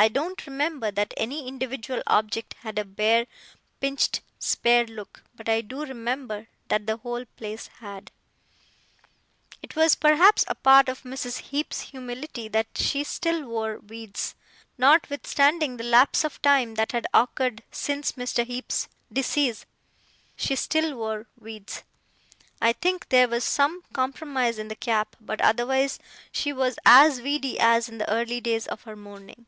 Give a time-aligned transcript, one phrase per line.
[0.00, 3.26] I don't remember that any individual object had a bare,
[3.80, 8.12] pinched, spare look; but I do remember that the whole place had.
[9.60, 11.38] It was perhaps a part of Mrs.
[11.50, 14.36] Heep's humility, that she still wore weeds.
[14.78, 18.46] Notwithstanding the lapse of time that had occurred since Mr.
[18.46, 19.66] Heep's decease,
[20.36, 21.82] she still wore weeds.
[22.62, 25.98] I think there was some compromise in the cap; but otherwise
[26.30, 29.46] she was as weedy as in the early days of her mourning.